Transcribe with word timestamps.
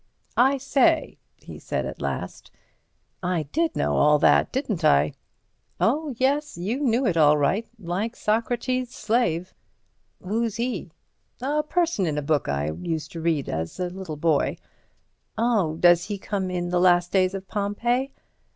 "I 0.37 0.57
say," 0.57 1.19
he 1.35 1.59
said 1.59 1.85
at 1.85 2.01
last, 2.01 2.49
"I 3.21 3.43
did 3.43 3.75
know 3.75 3.95
all 3.97 4.17
that, 4.17 4.51
didn't 4.51 4.83
I?" 4.83 5.13
"Oh, 5.79 6.15
yes—you 6.17 6.79
knew 6.79 7.05
it 7.05 7.17
all 7.17 7.37
right—like 7.37 8.15
Socrates's 8.15 8.89
slave." 8.95 9.53
"Who's 10.19 10.55
he?" 10.55 10.91
"A 11.39 11.61
person 11.61 12.07
in 12.07 12.17
a 12.17 12.23
book 12.23 12.49
I 12.49 12.71
used 12.71 13.11
to 13.11 13.21
read 13.21 13.47
as 13.47 13.79
a 13.79 13.91
boy." 13.91 14.57
"Oh—does 15.37 16.05
he 16.05 16.17
come 16.17 16.49
in 16.49 16.69
'The 16.69 16.81
Last 16.81 17.11
Days 17.11 17.35
of 17.35 17.47
Pompeii'?" 17.47 18.11